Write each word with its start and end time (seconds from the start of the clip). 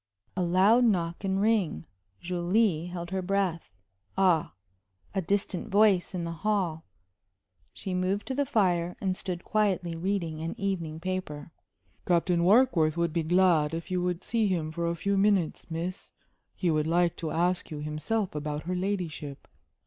A 0.35 0.41
loud 0.41 0.83
knock 0.85 1.23
and 1.23 1.39
ring. 1.39 1.85
Julie 2.19 2.87
held 2.87 3.11
her 3.11 3.21
breath. 3.21 3.69
Ah! 4.17 4.55
A 5.13 5.21
distant 5.21 5.69
voice 5.69 6.15
in 6.15 6.23
the 6.23 6.31
hall. 6.31 6.85
She 7.71 7.93
moved 7.93 8.25
to 8.25 8.33
the 8.33 8.47
fire, 8.47 8.97
and 8.99 9.15
stood 9.15 9.43
quietly 9.43 9.95
reading 9.95 10.41
an 10.41 10.59
evening 10.59 10.99
paper. 10.99 11.51
"Captain 12.07 12.41
Warkworth 12.43 12.97
would 12.97 13.13
be 13.13 13.21
glad 13.21 13.75
if 13.75 13.91
you 13.91 14.01
would 14.01 14.23
see 14.23 14.47
him 14.47 14.71
for 14.71 14.87
a 14.87 14.95
few 14.95 15.19
minutes, 15.19 15.69
miss. 15.69 16.11
He 16.55 16.71
would 16.71 16.87
like 16.87 17.15
to 17.17 17.29
ask 17.29 17.69
you 17.69 17.77
himself 17.77 18.33
about 18.33 18.63
her 18.63 18.75
ladyship." 18.75 19.47